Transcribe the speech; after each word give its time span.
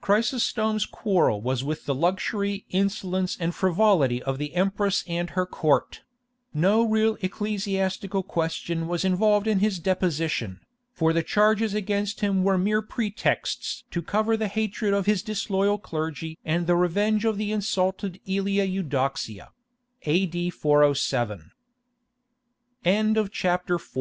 Chrysostom's 0.00 0.86
quarrel 0.86 1.40
was 1.40 1.62
with 1.62 1.86
the 1.86 1.94
luxury, 1.94 2.64
insolence, 2.70 3.36
and 3.38 3.54
frivolity 3.54 4.20
of 4.20 4.38
the 4.38 4.56
Empress 4.56 5.04
and 5.06 5.30
her 5.30 5.46
Court; 5.46 6.00
no 6.52 6.82
real 6.82 7.16
ecclesiastical 7.20 8.24
question 8.24 8.88
was 8.88 9.04
involved 9.04 9.46
in 9.46 9.60
his 9.60 9.78
deposition, 9.78 10.58
for 10.90 11.12
the 11.12 11.22
charges 11.22 11.74
against 11.74 12.22
him 12.22 12.42
were 12.42 12.58
mere 12.58 12.82
pretexts 12.82 13.84
to 13.92 14.02
cover 14.02 14.36
the 14.36 14.48
hatred 14.48 14.92
of 14.92 15.06
his 15.06 15.22
disloyal 15.22 15.78
clergy 15.78 16.40
and 16.44 16.66
the 16.66 16.74
revenge 16.74 17.24
of 17.24 17.38
the 17.38 17.52
insulted 17.52 18.18
Aelia 18.28 18.64
Eudoxia. 18.66 19.50
[A.D. 20.04 20.50
407.] 20.50 21.38
V. 21.38 21.44
THE 22.82 22.90
REORGANIZATION 22.90 23.08
OF 23.16 23.30
THE 23.30 23.30
EASTERN 23.30 23.50
EMPIRE. 23.52 23.78
(A. 23.78 24.00